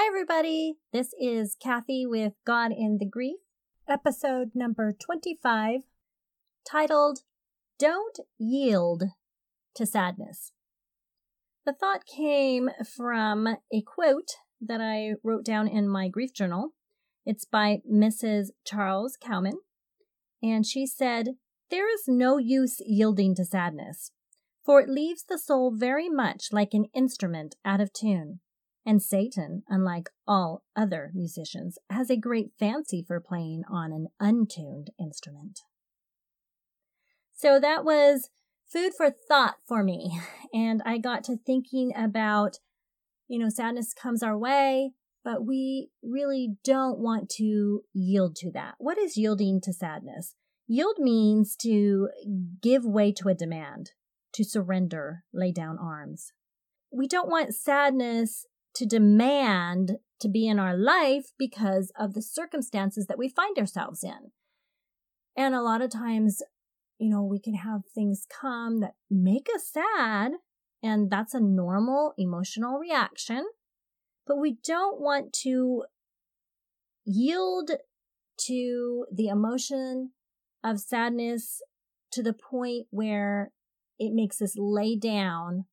Hi, 0.00 0.06
everybody. 0.06 0.76
This 0.92 1.12
is 1.20 1.56
Kathy 1.60 2.06
with 2.06 2.34
God 2.46 2.70
in 2.70 2.98
the 2.98 3.04
Grief, 3.04 3.40
episode 3.88 4.52
number 4.54 4.92
25, 4.92 5.80
titled 6.64 7.22
Don't 7.80 8.20
Yield 8.38 9.02
to 9.74 9.86
Sadness. 9.86 10.52
The 11.66 11.72
thought 11.72 12.06
came 12.06 12.70
from 12.96 13.48
a 13.48 13.82
quote 13.82 14.36
that 14.60 14.80
I 14.80 15.14
wrote 15.24 15.44
down 15.44 15.66
in 15.66 15.88
my 15.88 16.06
grief 16.06 16.32
journal. 16.32 16.74
It's 17.26 17.44
by 17.44 17.78
Mrs. 17.92 18.50
Charles 18.64 19.18
Cowman, 19.20 19.58
and 20.40 20.64
she 20.64 20.86
said, 20.86 21.30
There 21.72 21.92
is 21.92 22.04
no 22.06 22.38
use 22.38 22.76
yielding 22.86 23.34
to 23.34 23.44
sadness, 23.44 24.12
for 24.64 24.80
it 24.80 24.88
leaves 24.88 25.24
the 25.28 25.38
soul 25.38 25.72
very 25.76 26.08
much 26.08 26.52
like 26.52 26.72
an 26.72 26.84
instrument 26.94 27.56
out 27.64 27.80
of 27.80 27.92
tune. 27.92 28.38
And 28.88 29.02
Satan, 29.02 29.64
unlike 29.68 30.08
all 30.26 30.62
other 30.74 31.10
musicians, 31.12 31.76
has 31.90 32.08
a 32.08 32.16
great 32.16 32.52
fancy 32.58 33.04
for 33.06 33.20
playing 33.20 33.64
on 33.70 33.92
an 33.92 34.08
untuned 34.18 34.92
instrument. 34.98 35.60
So 37.34 37.60
that 37.60 37.84
was 37.84 38.30
food 38.66 38.94
for 38.96 39.10
thought 39.10 39.56
for 39.66 39.84
me. 39.84 40.18
And 40.54 40.80
I 40.86 40.96
got 40.96 41.24
to 41.24 41.36
thinking 41.36 41.92
about, 41.94 42.60
you 43.28 43.38
know, 43.38 43.50
sadness 43.50 43.92
comes 43.92 44.22
our 44.22 44.38
way, 44.38 44.92
but 45.22 45.44
we 45.44 45.90
really 46.02 46.56
don't 46.64 46.98
want 46.98 47.28
to 47.36 47.82
yield 47.92 48.36
to 48.36 48.50
that. 48.52 48.76
What 48.78 48.96
is 48.96 49.18
yielding 49.18 49.60
to 49.64 49.74
sadness? 49.74 50.34
Yield 50.66 50.96
means 50.98 51.54
to 51.56 52.08
give 52.62 52.86
way 52.86 53.12
to 53.12 53.28
a 53.28 53.34
demand, 53.34 53.90
to 54.32 54.42
surrender, 54.42 55.24
lay 55.34 55.52
down 55.52 55.76
arms. 55.78 56.32
We 56.90 57.06
don't 57.06 57.28
want 57.28 57.54
sadness 57.54 58.46
to 58.74 58.86
demand 58.86 59.98
to 60.20 60.28
be 60.28 60.46
in 60.46 60.58
our 60.58 60.76
life 60.76 61.32
because 61.38 61.92
of 61.98 62.14
the 62.14 62.22
circumstances 62.22 63.06
that 63.06 63.18
we 63.18 63.28
find 63.28 63.56
ourselves 63.58 64.02
in. 64.02 64.32
And 65.36 65.54
a 65.54 65.62
lot 65.62 65.82
of 65.82 65.90
times, 65.90 66.42
you 66.98 67.08
know, 67.08 67.22
we 67.22 67.38
can 67.38 67.54
have 67.54 67.82
things 67.94 68.26
come 68.28 68.80
that 68.80 68.94
make 69.08 69.46
us 69.54 69.68
sad, 69.72 70.32
and 70.82 71.10
that's 71.10 71.34
a 71.34 71.40
normal 71.40 72.14
emotional 72.18 72.78
reaction. 72.78 73.46
But 74.26 74.38
we 74.38 74.58
don't 74.64 75.00
want 75.00 75.32
to 75.44 75.84
yield 77.04 77.70
to 78.46 79.06
the 79.12 79.28
emotion 79.28 80.10
of 80.62 80.80
sadness 80.80 81.62
to 82.12 82.22
the 82.22 82.32
point 82.32 82.86
where 82.90 83.52
it 83.98 84.12
makes 84.12 84.42
us 84.42 84.54
lay 84.56 84.96
down 84.96 85.66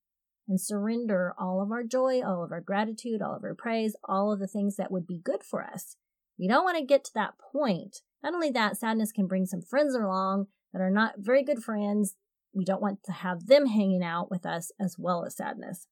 and 0.47 0.59
surrender 0.59 1.33
all 1.39 1.61
of 1.61 1.71
our 1.71 1.83
joy, 1.83 2.21
all 2.21 2.43
of 2.43 2.51
our 2.51 2.61
gratitude, 2.61 3.21
all 3.21 3.35
of 3.35 3.43
our 3.43 3.55
praise, 3.55 3.95
all 4.03 4.31
of 4.31 4.39
the 4.39 4.47
things 4.47 4.75
that 4.75 4.91
would 4.91 5.07
be 5.07 5.19
good 5.23 5.43
for 5.43 5.63
us. 5.63 5.97
We 6.38 6.47
don't 6.47 6.63
want 6.63 6.77
to 6.77 6.85
get 6.85 7.03
to 7.05 7.13
that 7.15 7.35
point. 7.51 7.97
Not 8.23 8.33
only 8.33 8.51
that, 8.51 8.77
sadness 8.77 9.11
can 9.11 9.27
bring 9.27 9.45
some 9.45 9.61
friends 9.61 9.95
along 9.95 10.47
that 10.73 10.81
are 10.81 10.91
not 10.91 11.16
very 11.17 11.43
good 11.43 11.63
friends. 11.63 12.16
We 12.53 12.66
don't 12.66 12.81
want 12.81 13.03
to 13.05 13.11
have 13.11 13.47
them 13.47 13.67
hanging 13.67 14.03
out 14.03 14.29
with 14.29 14.45
us 14.45 14.71
as 14.79 14.97
well 14.99 15.25
as 15.25 15.38
sadness. 15.38 15.88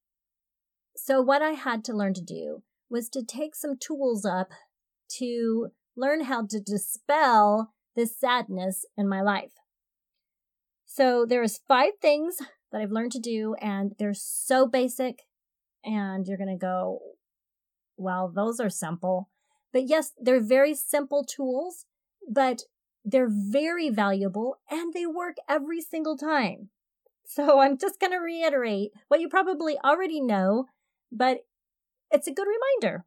So, 0.95 1.21
what 1.21 1.41
I 1.41 1.51
had 1.51 1.83
to 1.85 1.93
learn 1.93 2.13
to 2.15 2.21
do 2.21 2.63
was 2.89 3.09
to 3.09 3.23
take 3.23 3.55
some 3.55 3.77
tools 3.77 4.25
up 4.25 4.49
to 5.17 5.69
learn 5.95 6.25
how 6.25 6.45
to 6.47 6.59
dispel 6.59 7.73
this 7.95 8.17
sadness 8.17 8.85
in 8.97 9.07
my 9.07 9.21
life. 9.21 9.53
So, 10.85 11.25
there's 11.25 11.59
five 11.67 11.93
things 12.01 12.37
that 12.73 12.81
I've 12.81 12.91
learned 12.91 13.13
to 13.13 13.19
do, 13.19 13.55
and 13.61 13.93
they're 13.97 14.16
so 14.16 14.67
basic. 14.67 15.21
And 15.85 16.27
you're 16.27 16.38
going 16.38 16.49
to 16.49 16.57
go, 16.57 16.99
well, 17.97 18.27
those 18.33 18.59
are 18.59 18.69
simple. 18.69 19.30
But 19.71 19.88
yes, 19.88 20.11
they're 20.19 20.41
very 20.41 20.75
simple 20.75 21.23
tools, 21.23 21.85
but 22.30 22.63
they're 23.05 23.30
very 23.30 23.89
valuable 23.89 24.59
and 24.69 24.93
they 24.93 25.05
work 25.05 25.38
every 25.48 25.81
single 25.81 26.17
time. 26.17 26.70
So 27.25 27.59
I'm 27.61 27.77
just 27.77 27.99
going 27.99 28.11
to 28.11 28.17
reiterate 28.17 28.92
what 29.08 29.19
you 29.19 29.30
probably 29.30 29.77
already 29.83 30.19
know, 30.19 30.65
but 31.11 31.39
it's 32.11 32.27
a 32.27 32.33
good 32.33 32.48
reminder. 32.48 33.05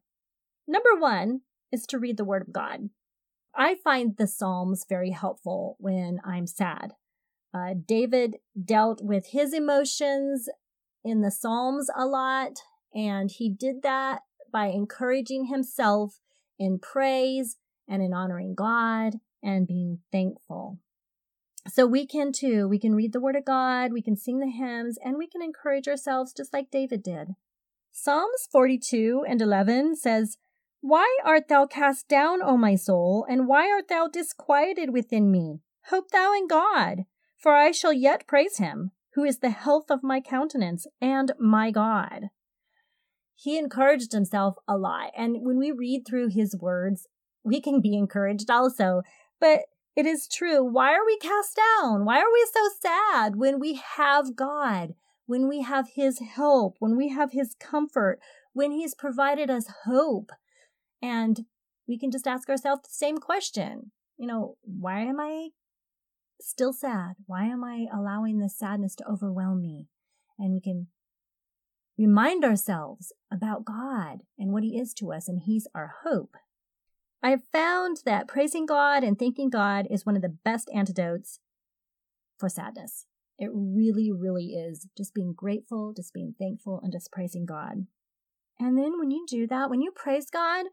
Number 0.67 0.95
one 0.97 1.41
is 1.71 1.85
to 1.87 1.99
read 1.99 2.17
the 2.17 2.25
Word 2.25 2.41
of 2.41 2.53
God. 2.53 2.89
I 3.55 3.75
find 3.75 4.15
the 4.17 4.27
Psalms 4.27 4.85
very 4.87 5.11
helpful 5.11 5.77
when 5.79 6.19
I'm 6.23 6.45
sad. 6.45 6.93
Uh, 7.53 7.73
David 7.85 8.37
dealt 8.61 9.01
with 9.01 9.27
his 9.27 9.53
emotions 9.53 10.49
in 11.03 11.21
the 11.21 11.31
Psalms 11.31 11.89
a 11.95 12.05
lot, 12.05 12.59
and 12.93 13.31
he 13.31 13.49
did 13.49 13.81
that 13.83 14.21
by 14.51 14.67
encouraging 14.67 15.45
himself 15.45 16.19
in 16.59 16.79
praise 16.79 17.57
and 17.87 18.01
in 18.01 18.13
honoring 18.13 18.55
God 18.55 19.15
and 19.41 19.67
being 19.67 19.99
thankful. 20.11 20.79
So 21.67 21.85
we 21.85 22.05
can 22.05 22.31
too. 22.31 22.67
We 22.67 22.79
can 22.79 22.95
read 22.95 23.13
the 23.13 23.19
Word 23.19 23.35
of 23.35 23.45
God, 23.45 23.91
we 23.91 24.01
can 24.01 24.15
sing 24.15 24.39
the 24.39 24.47
hymns, 24.47 24.97
and 25.03 25.17
we 25.17 25.27
can 25.27 25.41
encourage 25.41 25.87
ourselves 25.87 26.33
just 26.33 26.53
like 26.53 26.71
David 26.71 27.03
did. 27.03 27.35
Psalms 27.91 28.47
42 28.51 29.25
and 29.27 29.41
11 29.41 29.95
says, 29.95 30.37
Why 30.81 31.17
art 31.25 31.47
thou 31.47 31.65
cast 31.65 32.07
down, 32.07 32.41
O 32.41 32.57
my 32.57 32.75
soul, 32.75 33.25
and 33.29 33.47
why 33.47 33.69
art 33.71 33.87
thou 33.89 34.07
disquieted 34.07 34.91
within 34.91 35.31
me? 35.31 35.59
Hope 35.89 36.11
thou 36.11 36.33
in 36.33 36.47
God 36.47 37.05
for 37.47 37.55
I 37.55 37.71
shall 37.71 37.93
yet 37.93 38.27
praise 38.27 38.57
him, 38.57 38.91
who 39.13 39.23
is 39.23 39.39
the 39.39 39.51
health 39.51 39.89
of 39.89 40.03
my 40.03 40.19
countenance 40.19 40.85
and 40.99 41.31
my 41.39 41.71
God. 41.71 42.23
He 43.35 43.57
encouraged 43.57 44.11
himself 44.11 44.57
a 44.67 44.75
lot. 44.75 45.11
And 45.15 45.37
when 45.43 45.57
we 45.57 45.71
read 45.71 46.03
through 46.05 46.27
his 46.27 46.57
words, 46.59 47.07
we 47.45 47.61
can 47.61 47.79
be 47.79 47.95
encouraged 47.95 48.51
also. 48.51 49.01
But 49.39 49.61
it 49.95 50.05
is 50.05 50.27
true. 50.27 50.61
Why 50.61 50.91
are 50.93 51.05
we 51.05 51.17
cast 51.19 51.55
down? 51.55 52.03
Why 52.03 52.17
are 52.17 52.33
we 52.33 52.45
so 52.53 52.67
sad 52.81 53.37
when 53.37 53.61
we 53.61 53.81
have 53.95 54.35
God, 54.35 54.95
when 55.25 55.47
we 55.47 55.61
have 55.61 55.91
his 55.95 56.19
help, 56.19 56.75
when 56.79 56.97
we 56.97 57.07
have 57.11 57.31
his 57.31 57.55
comfort, 57.61 58.19
when 58.51 58.73
he's 58.73 58.93
provided 58.93 59.49
us 59.49 59.67
hope? 59.85 60.33
And 61.01 61.45
we 61.87 61.97
can 61.97 62.11
just 62.11 62.27
ask 62.27 62.49
ourselves 62.49 62.81
the 62.81 62.89
same 62.91 63.19
question. 63.19 63.93
You 64.17 64.27
know, 64.27 64.57
why 64.63 64.99
am 64.99 65.21
I 65.21 65.51
still 66.41 66.73
sad. 66.73 67.15
Why 67.25 67.45
am 67.45 67.63
I 67.63 67.87
allowing 67.93 68.39
this 68.39 68.57
sadness 68.57 68.95
to 68.95 69.07
overwhelm 69.07 69.61
me? 69.61 69.87
And 70.37 70.53
we 70.53 70.61
can 70.61 70.87
remind 71.97 72.43
ourselves 72.43 73.11
about 73.31 73.65
God 73.65 74.19
and 74.37 74.51
what 74.51 74.63
He 74.63 74.77
is 74.77 74.93
to 74.95 75.11
us, 75.11 75.27
and 75.27 75.41
He's 75.41 75.67
our 75.73 75.95
hope. 76.03 76.35
I 77.23 77.31
have 77.31 77.43
found 77.51 78.01
that 78.05 78.27
praising 78.27 78.65
God 78.65 79.03
and 79.03 79.17
thanking 79.17 79.49
God 79.49 79.87
is 79.89 80.05
one 80.05 80.15
of 80.15 80.21
the 80.21 80.37
best 80.43 80.69
antidotes 80.73 81.39
for 82.37 82.47
sadness. 82.47 83.05
It 83.39 83.49
really, 83.53 84.11
really 84.11 84.53
is. 84.53 84.87
Just 84.95 85.13
being 85.13 85.33
grateful, 85.35 85.93
just 85.95 86.13
being 86.13 86.35
thankful, 86.37 86.79
and 86.83 86.91
just 86.91 87.11
praising 87.11 87.45
God. 87.45 87.87
And 88.59 88.77
then 88.77 88.99
when 88.99 89.11
you 89.11 89.25
do 89.27 89.47
that, 89.47 89.69
when 89.69 89.81
you 89.81 89.91
praise 89.91 90.29
God, 90.29 90.65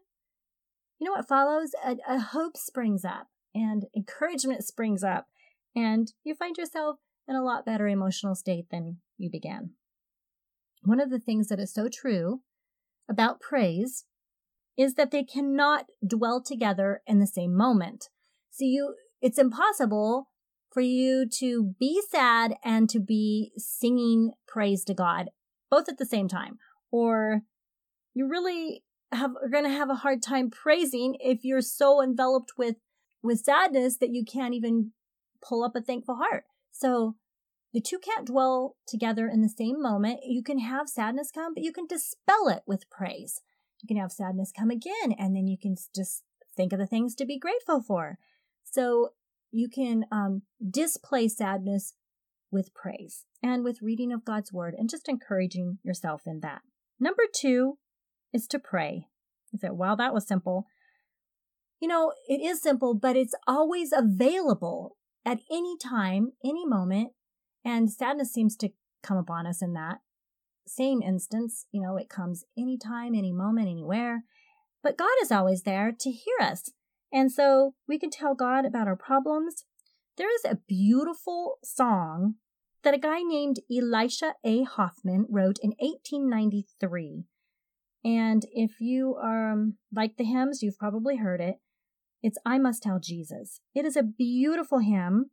you 0.99 1.05
know 1.05 1.11
what 1.11 1.27
follows? 1.27 1.71
A, 1.83 1.97
a 2.07 2.19
hope 2.19 2.57
springs 2.57 3.03
up 3.03 3.27
and 3.53 3.85
encouragement 3.95 4.63
springs 4.63 5.03
up 5.03 5.27
and 5.75 6.13
you 6.23 6.35
find 6.35 6.57
yourself 6.57 6.97
in 7.27 7.35
a 7.35 7.43
lot 7.43 7.65
better 7.65 7.87
emotional 7.87 8.35
state 8.35 8.67
than 8.71 8.97
you 9.17 9.29
began. 9.29 9.71
One 10.83 10.99
of 10.99 11.09
the 11.09 11.19
things 11.19 11.47
that 11.47 11.59
is 11.59 11.73
so 11.73 11.89
true 11.91 12.41
about 13.09 13.41
praise 13.41 14.05
is 14.77 14.95
that 14.95 15.11
they 15.11 15.23
cannot 15.23 15.85
dwell 16.05 16.41
together 16.41 17.01
in 17.07 17.19
the 17.19 17.27
same 17.27 17.55
moment. 17.55 18.09
So 18.51 18.65
you, 18.65 18.95
it's 19.21 19.39
impossible 19.39 20.29
for 20.71 20.81
you 20.81 21.27
to 21.39 21.75
be 21.79 22.01
sad 22.09 22.55
and 22.63 22.89
to 22.89 22.99
be 22.99 23.51
singing 23.57 24.33
praise 24.47 24.83
to 24.85 24.93
God 24.93 25.29
both 25.69 25.89
at 25.89 25.97
the 25.97 26.05
same 26.05 26.27
time. 26.27 26.57
Or 26.91 27.41
you 28.13 28.27
really 28.27 28.83
have, 29.11 29.31
are 29.41 29.49
going 29.49 29.63
to 29.63 29.69
have 29.69 29.89
a 29.89 29.95
hard 29.95 30.21
time 30.21 30.49
praising 30.49 31.15
if 31.19 31.43
you're 31.43 31.61
so 31.61 32.01
enveloped 32.01 32.53
with, 32.57 32.75
with 33.23 33.39
sadness 33.39 33.97
that 33.97 34.13
you 34.13 34.23
can't 34.23 34.53
even 34.53 34.91
pull 35.47 35.63
up 35.63 35.75
a 35.75 35.81
thankful 35.81 36.15
heart. 36.15 36.45
So 36.71 37.15
the 37.73 37.81
two 37.81 37.99
can't 37.99 38.27
dwell 38.27 38.77
together 38.87 39.27
in 39.27 39.41
the 39.41 39.49
same 39.49 39.81
moment. 39.81 40.21
You 40.23 40.41
can 40.43 40.59
have 40.59 40.87
sadness 40.87 41.31
come, 41.33 41.53
but 41.53 41.63
you 41.63 41.73
can 41.73 41.87
dispel 41.87 42.47
it 42.47 42.63
with 42.65 42.89
praise. 42.89 43.41
You 43.81 43.87
can 43.87 44.01
have 44.01 44.11
sadness 44.11 44.53
come 44.57 44.69
again, 44.69 45.13
and 45.17 45.35
then 45.35 45.47
you 45.47 45.57
can 45.61 45.75
just 45.93 46.23
think 46.55 46.71
of 46.71 46.79
the 46.79 46.87
things 46.87 47.15
to 47.15 47.25
be 47.25 47.37
grateful 47.37 47.81
for. 47.81 48.17
So 48.63 49.09
you 49.51 49.69
can 49.69 50.05
um, 50.11 50.43
displace 50.69 51.37
sadness 51.37 51.93
with 52.51 52.73
praise 52.73 53.25
and 53.43 53.63
with 53.63 53.81
reading 53.81 54.11
of 54.11 54.25
God's 54.25 54.53
word 54.53 54.73
and 54.77 54.89
just 54.89 55.09
encouraging 55.09 55.79
yourself 55.83 56.21
in 56.25 56.39
that. 56.41 56.61
Number 56.99 57.23
two 57.33 57.77
is 58.33 58.47
to 58.47 58.59
pray. 58.59 59.07
I 59.53 59.57
said, 59.57 59.73
wow, 59.73 59.95
that 59.95 60.13
was 60.13 60.27
simple. 60.27 60.65
You 61.81 61.89
know, 61.89 62.13
it 62.27 62.41
is 62.41 62.61
simple, 62.61 62.93
but 62.93 63.17
it's 63.17 63.35
always 63.47 63.91
available 63.91 64.95
at 65.25 65.39
any 65.51 65.77
time, 65.77 66.31
any 66.43 66.65
moment. 66.65 67.11
And 67.63 67.91
sadness 67.91 68.31
seems 68.31 68.55
to 68.57 68.69
come 69.01 69.17
upon 69.17 69.47
us 69.47 69.61
in 69.61 69.73
that 69.73 69.99
same 70.67 71.01
instance. 71.01 71.65
You 71.71 71.81
know, 71.81 71.97
it 71.97 72.09
comes 72.09 72.43
anytime, 72.57 73.15
any 73.15 73.33
moment, 73.33 73.67
anywhere. 73.67 74.23
but 74.83 74.97
God 74.97 75.17
is 75.23 75.31
always 75.31 75.63
there 75.63 75.91
to 75.99 76.11
hear 76.11 76.37
us. 76.39 76.71
And 77.11 77.31
so 77.31 77.73
we 77.87 77.97
can 77.97 78.11
tell 78.11 78.35
God 78.35 78.65
about 78.65 78.87
our 78.87 78.95
problems. 78.95 79.65
There 80.15 80.33
is 80.35 80.45
a 80.45 80.59
beautiful 80.67 81.57
song 81.63 82.35
that 82.83 82.93
a 82.93 82.99
guy 82.99 83.21
named 83.23 83.57
Elisha 83.71 84.33
A. 84.45 84.63
Hoffman 84.63 85.25
wrote 85.29 85.57
in 85.61 85.71
1893. 85.79 87.23
And 88.03 88.45
if 88.51 88.79
you 88.79 89.15
um, 89.15 89.77
like 89.91 90.17
the 90.17 90.23
hymns, 90.23 90.61
you've 90.61 90.77
probably 90.77 91.17
heard 91.17 91.41
it. 91.41 91.55
It's 92.25 92.39
I 92.43 92.57
Must 92.57 92.81
Tell 92.81 92.97
Jesus. 92.97 93.61
It 93.75 93.85
is 93.85 93.95
a 93.95 94.01
beautiful 94.01 94.79
hymn. 94.79 95.29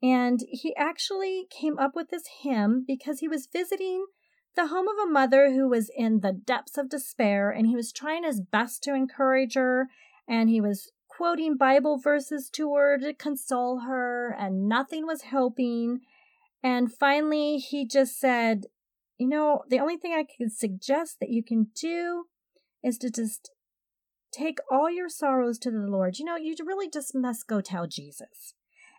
And 0.00 0.38
he 0.48 0.76
actually 0.76 1.48
came 1.50 1.76
up 1.76 1.96
with 1.96 2.10
this 2.10 2.22
hymn 2.42 2.84
because 2.86 3.18
he 3.18 3.26
was 3.26 3.48
visiting 3.52 4.06
the 4.54 4.68
home 4.68 4.86
of 4.86 4.94
a 4.96 5.10
mother 5.10 5.50
who 5.50 5.68
was 5.68 5.90
in 5.96 6.20
the 6.20 6.30
depths 6.30 6.78
of 6.78 6.88
despair 6.88 7.50
and 7.50 7.66
he 7.66 7.74
was 7.74 7.90
trying 7.90 8.22
his 8.22 8.40
best 8.40 8.84
to 8.84 8.94
encourage 8.94 9.54
her 9.54 9.88
and 10.28 10.48
he 10.48 10.60
was 10.60 10.92
quoting 11.08 11.56
Bible 11.56 11.98
verses 11.98 12.48
to 12.50 12.72
her 12.76 12.96
to 12.98 13.12
console 13.12 13.80
her 13.80 14.32
and 14.38 14.68
nothing 14.68 15.04
was 15.04 15.22
helping. 15.22 15.98
And 16.62 16.94
finally, 16.94 17.56
he 17.56 17.88
just 17.88 18.20
said, 18.20 18.66
You 19.18 19.26
know, 19.26 19.64
the 19.68 19.80
only 19.80 19.96
thing 19.96 20.12
I 20.12 20.24
could 20.24 20.52
suggest 20.52 21.16
that 21.18 21.30
you 21.30 21.42
can 21.42 21.70
do 21.74 22.26
is 22.84 22.98
to 22.98 23.10
just 23.10 23.50
take 24.36 24.58
all 24.70 24.90
your 24.90 25.08
sorrows 25.08 25.58
to 25.60 25.70
the 25.70 25.86
Lord. 25.86 26.18
You 26.18 26.24
know, 26.24 26.36
you 26.36 26.54
really 26.64 26.90
just 26.90 27.14
must 27.14 27.46
go 27.46 27.60
tell 27.60 27.86
Jesus. 27.86 28.54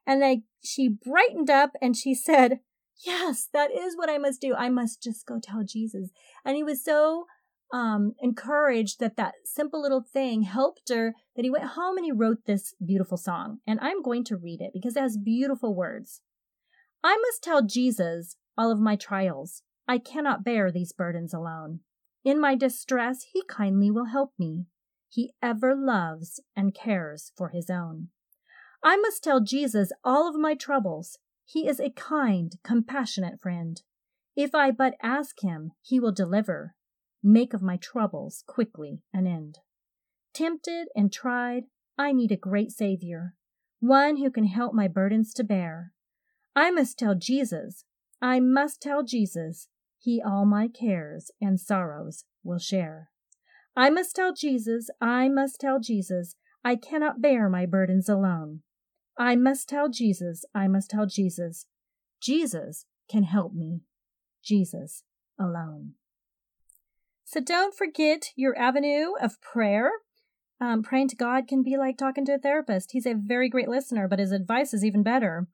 And 0.06 0.22
then 0.22 0.44
she 0.64 0.88
brightened 0.88 1.50
up 1.50 1.72
and 1.82 1.96
she 1.96 2.14
said, 2.16 2.60
Yes, 3.06 3.48
that 3.54 3.70
is 3.72 3.96
what 3.96 4.10
I 4.10 4.18
must 4.18 4.42
do. 4.42 4.56
I 4.56 4.70
must 4.70 5.04
just 5.04 5.28
go 5.28 5.40
tell 5.42 5.64
Jesus. 5.64 6.10
And 6.44 6.56
he 6.56 6.64
was 6.64 6.84
so 6.84 7.26
um, 7.72 8.14
encouraged 8.20 9.00
that 9.00 9.18
that 9.18 9.36
simple 9.46 9.82
little 9.82 10.02
thing 10.02 10.44
helped 10.44 10.90
her 10.90 11.14
that 11.36 11.44
he 11.44 11.52
went 11.52 11.66
home 11.76 11.98
and 11.98 12.06
he 12.06 12.12
wrote 12.12 12.46
this 12.46 12.74
beautiful 12.84 13.18
song. 13.18 13.60
And 13.68 13.80
I'm 13.82 14.02
going 14.02 14.24
to 14.26 14.38
read 14.38 14.62
it 14.62 14.72
because 14.74 14.96
it 14.96 15.02
has 15.02 15.18
beautiful 15.18 15.76
words. 15.76 16.22
I 17.04 17.18
must 17.18 17.44
tell 17.44 17.62
Jesus 17.62 18.38
all 18.58 18.72
of 18.72 18.80
my 18.80 18.96
trials. 18.96 19.62
I 19.88 20.00
cannot 20.00 20.44
bear 20.44 20.72
these 20.72 20.92
burdens 20.92 21.36
alone. 21.36 21.82
In 22.24 22.42
my 22.42 22.56
distress, 22.56 23.28
he 23.32 23.44
kindly 23.48 23.92
will 23.92 24.06
help 24.06 24.34
me. 24.40 24.66
He 25.10 25.34
ever 25.42 25.76
loves 25.76 26.40
and 26.56 26.74
cares 26.74 27.32
for 27.36 27.50
his 27.50 27.70
own. 27.70 28.10
I 28.84 28.98
must 28.98 29.24
tell 29.24 29.42
Jesus 29.42 29.92
all 30.04 30.28
of 30.28 30.36
my 30.36 30.54
troubles. 30.54 31.18
He 31.46 31.68
is 31.68 31.80
a 31.80 31.90
kind, 31.90 32.54
compassionate 32.64 33.40
friend. 33.40 33.82
If 34.36 34.54
I 34.54 34.72
but 34.72 34.96
ask 35.02 35.42
him, 35.42 35.72
he 35.82 36.00
will 36.00 36.12
deliver, 36.12 36.76
make 37.24 37.54
of 37.54 37.62
my 37.62 37.78
troubles 37.78 38.44
quickly 38.48 39.02
an 39.14 39.26
end. 39.26 39.60
Tempted 40.34 40.90
and 40.96 41.12
tried, 41.12 41.64
I 41.98 42.12
need 42.12 42.32
a 42.32 42.38
great 42.38 42.72
Savior, 42.72 43.34
one 43.80 44.18
who 44.18 44.30
can 44.30 44.46
help 44.46 44.74
my 44.74 44.88
burdens 44.88 45.34
to 45.36 45.44
bear. 45.44 45.94
I 46.56 46.70
must 46.70 47.00
tell 47.00 47.16
Jesus, 47.16 47.86
I 48.22 48.40
must 48.40 48.82
tell 48.82 49.04
Jesus, 49.04 49.68
he 49.98 50.22
all 50.22 50.46
my 50.46 50.68
cares 50.68 51.32
and 51.42 51.60
sorrows 51.60 52.26
will 52.44 52.60
share. 52.60 53.10
I 53.78 53.92
must 53.92 54.16
tell 54.16 54.34
Jesus, 54.34 54.90
I 55.00 55.30
must 55.30 55.62
tell 55.62 55.80
Jesus, 55.80 56.34
I 56.66 56.76
cannot 56.76 57.22
bear 57.22 57.48
my 57.48 57.68
burdens 57.68 58.10
alone. 58.10 58.62
I 59.20 59.36
must 59.36 59.70
tell 59.70 59.88
Jesus, 59.88 60.44
I 60.56 60.68
must 60.68 60.90
tell 60.90 61.06
Jesus. 61.06 61.68
Jesus 62.20 62.86
can 63.08 63.22
help 63.22 63.54
me. 63.54 63.82
Jesus 64.44 65.04
alone. 65.40 65.92
So 67.24 67.40
don't 67.40 67.76
forget 67.76 68.32
your 68.36 68.58
avenue 68.58 69.12
of 69.22 69.40
prayer. 69.42 69.92
Um, 70.60 70.82
praying 70.82 71.10
to 71.10 71.16
God 71.16 71.48
can 71.48 71.62
be 71.62 71.78
like 71.78 71.98
talking 71.98 72.26
to 72.26 72.34
a 72.34 72.40
therapist. 72.40 72.94
He's 72.94 73.06
a 73.06 73.14
very 73.14 73.48
great 73.48 73.68
listener, 73.68 74.08
but 74.08 74.18
his 74.18 74.32
advice 74.32 74.74
is 74.74 74.84
even 74.84 75.04
better. 75.04 75.50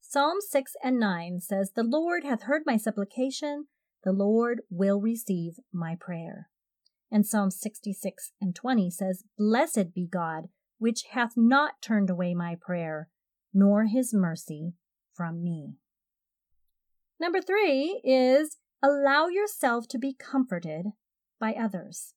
Psalm 0.00 0.36
6 0.40 0.74
and 0.84 1.00
9 1.00 1.40
says, 1.40 1.72
The 1.74 1.82
Lord 1.82 2.22
hath 2.22 2.42
heard 2.42 2.62
my 2.64 2.76
supplication, 2.76 3.66
the 4.04 4.12
Lord 4.12 4.60
will 4.70 5.00
receive 5.00 5.54
my 5.72 5.96
prayer. 5.98 6.49
And 7.10 7.26
Psalm 7.26 7.50
66 7.50 8.32
and 8.40 8.54
20 8.54 8.90
says, 8.90 9.24
Blessed 9.36 9.94
be 9.94 10.06
God 10.06 10.48
which 10.80 11.04
hath 11.10 11.36
not 11.36 11.80
turned 11.82 12.10
away 12.10 12.34
my 12.34 12.56
prayer, 12.58 13.08
nor 13.52 13.84
his 13.84 14.12
mercy 14.14 14.72
from 15.14 15.44
me. 15.44 15.74
Number 17.20 17.42
three 17.42 18.00
is 18.02 18.56
allow 18.82 19.28
yourself 19.28 19.86
to 19.88 19.98
be 19.98 20.14
comforted 20.14 20.86
by 21.38 21.52
others. 21.52 22.14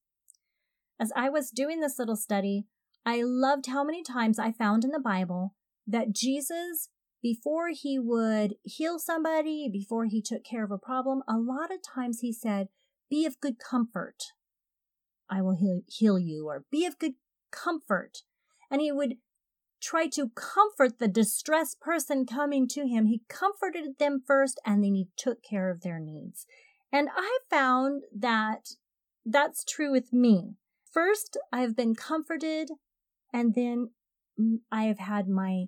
As 0.97 1.11
I 1.13 1.29
was 1.29 1.51
doing 1.51 1.81
this 1.81 1.99
little 1.99 2.15
study, 2.15 2.65
I 3.05 3.21
loved 3.21 3.67
how 3.67 3.83
many 3.83 4.01
times 4.01 4.39
I 4.39 4.53
found 4.53 4.85
in 4.85 4.91
the 4.91 4.99
Bible 4.99 5.55
that 5.85 6.13
Jesus, 6.13 6.87
before 7.21 7.71
he 7.73 7.99
would 7.99 8.53
heal 8.63 8.97
somebody, 8.97 9.67
before 9.69 10.05
he 10.05 10.21
took 10.21 10.45
care 10.45 10.63
of 10.63 10.71
a 10.71 10.77
problem, 10.77 11.21
a 11.27 11.37
lot 11.37 11.69
of 11.69 11.79
times 11.83 12.21
he 12.21 12.31
said, 12.31 12.69
Be 13.09 13.25
of 13.25 13.41
good 13.41 13.59
comfort. 13.59 14.31
I 15.33 15.41
will 15.41 15.57
heal, 15.87 16.19
you, 16.19 16.47
or 16.47 16.65
be 16.69 16.85
of 16.85 16.99
good 16.99 17.13
comfort 17.51 18.19
and 18.69 18.81
he 18.81 18.91
would 18.91 19.15
try 19.81 20.07
to 20.07 20.29
comfort 20.29 20.99
the 20.99 21.07
distressed 21.07 21.79
person 21.81 22.25
coming 22.25 22.67
to 22.69 22.87
him. 22.87 23.05
He 23.05 23.21
comforted 23.27 23.97
them 23.99 24.23
first 24.25 24.59
and 24.65 24.83
then 24.83 24.95
he 24.95 25.09
took 25.17 25.43
care 25.43 25.69
of 25.69 25.81
their 25.81 25.99
needs. 25.99 26.45
And 26.91 27.09
I 27.15 27.39
found 27.49 28.03
that 28.15 28.69
that's 29.25 29.63
true 29.63 29.91
with 29.91 30.13
me. 30.13 30.55
First, 30.91 31.37
I've 31.51 31.75
been 31.75 31.95
comforted 31.95 32.69
and 33.33 33.55
then 33.55 33.89
I 34.71 34.83
have 34.83 34.99
had 34.99 35.27
my 35.27 35.65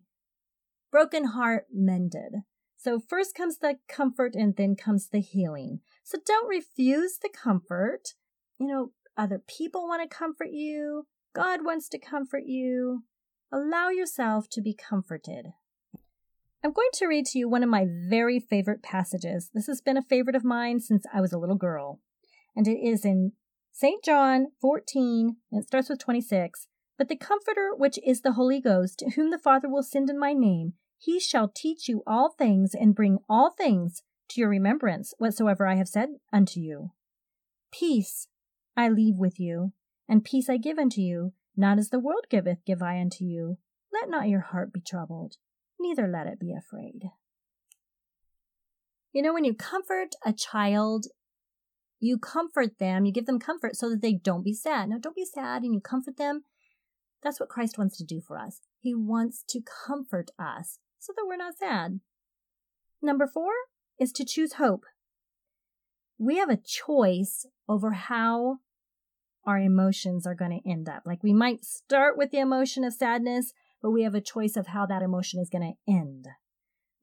broken 0.92 1.26
heart 1.26 1.66
mended. 1.74 2.44
So 2.78 3.00
first 3.00 3.36
comes 3.36 3.58
the 3.58 3.78
comfort 3.90 4.36
and 4.36 4.56
then 4.56 4.76
comes 4.76 5.10
the 5.10 5.20
healing. 5.20 5.80
So 6.04 6.20
don't 6.26 6.48
refuse 6.48 7.18
the 7.22 7.30
comfort. 7.30 8.14
You 8.60 8.68
know, 8.68 8.92
other 9.18 9.40
people 9.40 9.88
want 9.88 10.02
to 10.02 10.16
comfort 10.16 10.52
you. 10.52 11.08
God 11.34 11.66
wants 11.66 11.90
to 11.90 12.00
comfort 12.00 12.44
you. 12.46 13.04
Allow 13.52 13.90
yourself 13.90 14.50
to 14.52 14.62
be 14.62 14.74
comforted. 14.74 15.54
I'm 16.64 16.74
going 16.74 16.90
to 16.94 17.06
read 17.06 17.28
to 17.28 17.40
you 17.40 17.48
one 17.48 17.62
of 17.62 17.70
my 17.70 17.86
very 17.88 18.40
favorite 18.40 18.82
passages. 18.82 19.52
This 19.54 19.68
has 19.68 19.82
been 19.82 19.98
a 19.98 20.02
favorite 20.02 20.36
of 20.36 20.44
mine 20.44 20.80
since 20.80 21.06
I 21.14 21.22
was 21.22 21.32
a 21.32 21.38
little 21.38 21.56
girl. 21.56 22.00
And 22.56 22.68
it 22.68 22.80
is 22.80 23.06
in 23.06 23.34
St. 23.72 24.04
John 24.04 24.48
14, 24.62 25.36
and 25.52 25.62
it 25.62 25.68
starts 25.68 25.90
with 25.90 26.00
26. 26.00 26.68
But 26.98 27.10
the 27.10 27.18
Comforter, 27.18 27.72
which 27.76 28.00
is 28.06 28.22
the 28.22 28.34
Holy 28.34 28.60
Ghost, 28.60 29.04
whom 29.16 29.30
the 29.30 29.38
Father 29.38 29.70
will 29.70 29.84
send 29.84 30.10
in 30.10 30.18
my 30.18 30.34
name, 30.34 30.74
he 30.98 31.20
shall 31.20 31.50
teach 31.50 31.88
you 31.88 32.02
all 32.08 32.32
things 32.32 32.74
and 32.74 32.96
bring 32.96 33.20
all 33.30 33.52
things 33.52 34.02
to 34.30 34.42
your 34.42 34.50
remembrance 34.50 35.14
whatsoever 35.18 35.68
I 35.68 35.76
have 35.76 35.88
said 35.88 36.10
unto 36.34 36.60
you. 36.60 36.92
Peace 37.72 38.28
I 38.78 38.90
leave 38.90 39.16
with 39.16 39.40
you, 39.40 39.74
and 40.08 40.24
peace 40.24 40.50
I 40.50 40.58
give 40.58 40.78
unto 40.78 41.02
you, 41.02 41.34
not 41.56 41.80
as 41.80 41.90
the 41.90 42.00
world 42.00 42.26
giveth, 42.30 42.66
give 42.66 42.82
I 42.82 43.00
unto 43.00 43.24
you. 43.24 43.58
Let 43.94 44.10
not 44.10 44.28
your 44.28 44.42
heart 44.42 44.74
be 44.74 44.82
troubled, 44.82 45.38
neither 45.80 46.08
let 46.08 46.28
it 46.28 46.40
be 46.40 46.54
afraid. 46.54 47.12
You 49.14 49.22
know, 49.22 49.34
when 49.34 49.46
you 49.46 49.54
comfort 49.54 50.10
a 50.26 50.34
child, 50.34 51.06
you 52.02 52.18
comfort 52.18 52.80
them, 52.80 53.06
you 53.06 53.14
give 53.14 53.26
them 53.26 53.40
comfort 53.40 53.78
so 53.78 53.90
that 53.90 54.02
they 54.02 54.14
don't 54.14 54.44
be 54.44 54.54
sad. 54.54 54.90
Now, 54.90 54.98
don't 55.00 55.16
be 55.16 55.26
sad 55.26 55.64
and 55.64 55.74
you 55.74 55.80
comfort 55.80 56.18
them. 56.18 56.44
That's 57.24 57.40
what 57.40 57.50
Christ 57.50 57.78
wants 57.78 57.98
to 57.98 58.04
do 58.04 58.20
for 58.20 58.38
us. 58.38 58.60
He 58.80 58.94
wants 58.94 59.44
to 59.50 59.62
comfort 59.62 60.32
us 60.38 60.80
so 61.00 61.14
that 61.16 61.26
we're 61.26 61.38
not 61.38 61.58
sad. 61.58 62.02
Number 63.02 63.26
four 63.26 63.52
is 64.00 64.12
to 64.12 64.26
choose 64.26 64.54
hope. 64.54 64.84
We 66.18 66.38
have 66.38 66.50
a 66.50 66.58
choice 66.58 67.46
over 67.68 67.92
how 67.92 68.58
our 69.46 69.60
emotions 69.60 70.26
are 70.26 70.36
going 70.36 70.60
to 70.60 70.70
end 70.70 70.90
up. 70.90 71.04
Like 71.06 71.24
we 71.24 71.34
might 71.34 71.66
start 71.66 72.18
with 72.18 72.32
the 72.32 72.40
emotion 72.40 72.84
of 72.84 72.94
sadness, 72.94 73.54
but 73.82 73.92
we 73.92 74.04
have 74.04 74.16
a 74.16 74.22
choice 74.22 74.56
of 74.56 74.68
how 74.68 74.86
that 74.88 75.04
emotion 75.04 75.40
is 75.40 75.50
going 75.50 75.76
to 75.76 75.92
end. 75.92 76.28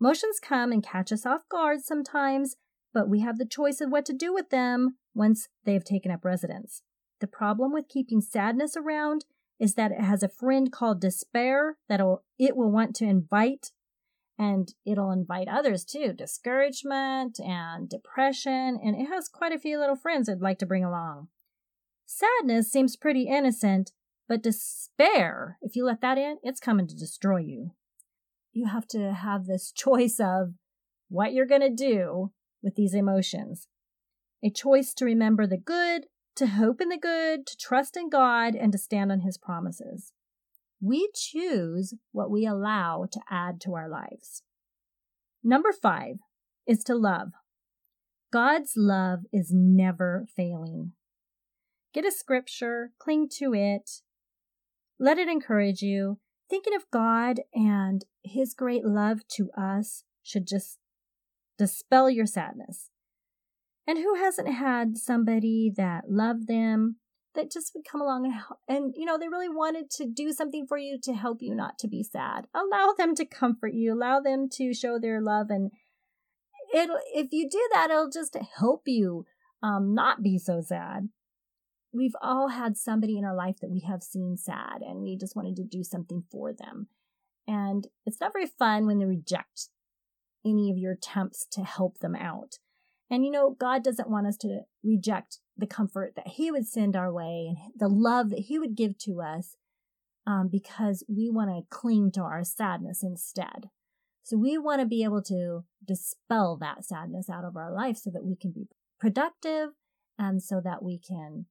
Emotions 0.01 0.41
come 0.41 0.73
and 0.73 0.83
catch 0.83 1.13
us 1.13 1.25
off 1.25 1.49
guard 1.49 1.83
sometimes, 1.83 2.57
but 2.93 3.09
we 3.09 3.21
have 3.21 3.39
the 3.39 3.47
choice 3.47 3.81
of 3.81 3.91
what 3.91 4.05
to 4.07 4.13
do 4.13 4.35
with 4.35 4.51
them 4.51 4.97
once 5.15 5.49
they 5.65 5.75
have 5.75 5.85
taken 5.85 6.11
up 6.11 6.25
residence. 6.25 6.83
The 7.21 7.27
problem 7.29 7.73
with 7.73 7.89
keeping 7.89 8.21
sadness 8.21 8.77
around 8.77 9.25
is 9.61 9.75
that 9.75 9.93
it 9.93 10.01
has 10.01 10.25
a 10.25 10.29
friend 10.29 10.73
called 10.73 11.01
despair 11.01 11.77
that 11.89 12.01
it 12.39 12.57
will 12.57 12.71
want 12.71 12.97
to 12.97 13.05
invite 13.05 13.71
and 14.39 14.75
it'll 14.87 15.11
invite 15.11 15.49
others 15.49 15.85
too 15.85 16.13
discouragement 16.13 17.39
and 17.41 17.89
depression 17.89 18.79
and 18.83 18.97
it 18.97 19.07
has 19.07 19.29
quite 19.29 19.53
a 19.53 19.59
few 19.59 19.79
little 19.79 19.97
friends 19.97 20.29
it'd 20.29 20.43
like 20.43 20.59
to 20.59 20.67
bring 20.67 20.85
along 20.85 21.29
Sadness 22.15 22.71
seems 22.71 22.95
pretty 22.95 23.23
innocent, 23.23 23.93
but 24.29 24.43
despair, 24.43 25.59
if 25.63 25.77
you 25.77 25.87
let 25.87 26.03
that 26.03 26.19
in, 26.19 26.37
it's 26.43 26.61
coming 26.61 26.87
to 26.87 26.95
destroy 26.95 27.39
you. 27.39 27.71
You 28.53 28.67
have 28.67 28.87
to 28.89 29.15
have 29.15 29.47
this 29.47 29.73
choice 29.75 30.21
of 30.21 30.53
what 31.09 31.33
you're 31.33 31.47
going 31.47 31.63
to 31.63 31.71
do 31.71 32.33
with 32.63 32.75
these 32.75 32.95
emotions. 32.95 33.67
A 34.45 34.51
choice 34.51 34.93
to 34.95 35.07
remember 35.07 35.47
the 35.47 35.57
good 35.57 36.07
to 36.37 36.47
hope 36.47 36.81
in 36.81 36.89
the 36.89 36.99
good, 36.99 37.47
to 37.47 37.57
trust 37.57 37.97
in 37.97 38.09
God, 38.09 38.55
and 38.55 38.73
to 38.73 38.79
stand 38.79 39.13
on 39.13 39.21
his 39.21 39.37
promises. 39.37 40.13
We 40.85 41.09
choose 41.15 41.95
what 42.11 42.31
we 42.31 42.45
allow 42.45 43.07
to 43.13 43.21
add 43.31 43.61
to 43.63 43.75
our 43.75 43.89
lives. 43.89 44.43
Number 45.43 45.71
five 45.71 46.17
is 46.67 46.83
to 46.85 46.97
love. 46.97 47.29
God's 48.33 48.73
love 48.77 49.21
is 49.33 49.53
never 49.55 50.27
failing. 50.35 50.93
Get 51.95 52.05
a 52.05 52.11
scripture, 52.11 52.91
cling 52.99 53.29
to 53.39 53.55
it, 53.55 54.03
let 54.99 55.19
it 55.19 55.29
encourage 55.29 55.83
you. 55.83 56.19
Thinking 56.51 56.75
of 56.75 56.91
God 56.91 57.41
and 57.55 58.05
His 58.25 58.53
great 58.53 58.85
love 58.85 59.21
to 59.37 59.51
us 59.57 60.03
should 60.23 60.49
just 60.49 60.79
dispel 61.59 62.11
your 62.11 62.27
sadness. 62.27 62.91
And 63.87 63.99
who 63.99 64.17
hasn't 64.17 64.49
had 64.49 64.97
somebody 64.97 65.73
that 65.77 66.11
loved 66.11 66.49
them 66.49 66.97
that 67.35 67.51
just 67.51 67.73
would 67.75 67.85
come 67.85 68.01
along 68.01 68.27
and, 68.27 68.35
and 68.69 68.95
you 68.97 69.05
know 69.05 69.19
they 69.19 69.29
really 69.29 69.49
wanted 69.49 69.91
to 69.91 70.07
do 70.07 70.33
something 70.33 70.67
for 70.67 70.77
you 70.77 70.99
to 71.03 71.15
help 71.15 71.39
you 71.41 71.55
not 71.55 71.79
to 71.79 71.89
be 71.89 72.03
sad. 72.03 72.47
Allow 72.55 72.95
them 72.97 73.15
to 73.15 73.25
comfort 73.25 73.75
you. 73.75 73.95
Allow 73.95 74.21
them 74.21 74.49
to 74.53 74.75
show 74.75 74.99
their 74.99 75.21
love 75.21 75.49
and 75.51 75.71
it'll 76.75 76.99
if 77.15 77.29
you 77.33 77.49
do 77.49 77.69
that 77.73 77.91
it'll 77.91 78.11
just 78.11 78.37
help 78.59 78.83
you 78.87 79.27
um, 79.63 79.95
not 79.95 80.23
be 80.23 80.39
so 80.39 80.61
sad. 80.61 81.09
We've 81.95 82.17
all 82.23 82.49
had 82.49 82.77
somebody 82.77 83.19
in 83.19 83.25
our 83.25 83.35
life 83.35 83.57
that 83.61 83.71
we 83.71 83.81
have 83.81 84.03
seen 84.03 84.37
sad 84.37 84.81
and 84.81 85.03
we 85.03 85.17
just 85.17 85.37
wanted 85.37 85.57
to 85.57 85.65
do 85.65 85.85
something 85.85 86.25
for 86.31 86.53
them. 86.53 86.89
And 87.47 87.87
it's 88.07 88.21
not 88.21 88.33
very 88.33 88.47
fun 88.47 88.87
when 88.87 88.99
they 88.99 89.05
reject 89.05 89.69
any 90.45 90.71
of 90.71 90.79
your 90.79 90.93
attempts 90.93 91.47
to 91.53 91.63
help 91.63 91.99
them 91.99 92.17
out. 92.17 92.59
And 93.11 93.25
you 93.25 93.31
know, 93.31 93.55
God 93.59 93.85
doesn't 93.85 94.09
want 94.09 94.27
us 94.27 94.39
to 94.39 94.61
reject 94.83 95.39
the 95.63 95.75
comfort 95.75 96.15
that 96.17 96.29
He 96.29 96.51
would 96.51 96.67
send 96.67 96.95
our 96.97 97.13
way 97.13 97.47
and 97.49 97.57
the 97.75 97.89
love 97.89 98.31
that 98.31 98.41
He 98.41 98.59
would 98.59 98.77
give 98.77 98.99
to 98.99 99.23
us 99.23 99.57
um, 100.27 100.49
because 100.51 101.05
we 101.09 101.31
want 101.31 101.51
to 101.51 101.75
cling 101.75 102.13
to 102.13 102.21
our 102.21 102.45
sadness 102.45 103.03
instead. 103.03 103.71
So 104.23 104.37
we 104.37 104.59
want 104.59 104.81
to 104.81 104.87
be 104.87 105.03
able 105.03 105.23
to 105.23 105.65
dispel 105.85 106.57
that 106.61 106.85
sadness 106.85 107.29
out 107.29 107.45
of 107.45 107.57
our 107.57 107.73
life 107.73 107.97
so 107.97 108.11
that 108.11 108.25
we 108.25 108.37
can 108.37 108.53
be 108.53 108.69
productive 109.01 109.71
and 110.19 110.43
so 110.43 110.61
that 110.63 110.83
we 110.83 110.99
can 110.99 111.47